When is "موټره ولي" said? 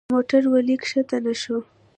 0.13-0.75